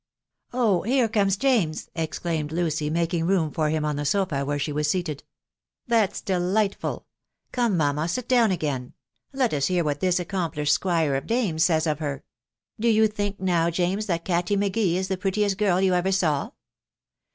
[0.51, 0.81] "Oh!
[0.81, 4.89] here comes James," exclaimed Lucy, making room for him on the sofa where she was
[4.89, 5.23] seated."
[5.93, 7.05] That's delight ful!
[7.51, 8.93] Come, mamma, sit down again....
[9.31, 12.23] let us hear what this accomplished squire of dames says of her....
[12.79, 16.49] Do you think, now, James, that Kattie M'Gee is the prettiest girl you ever saw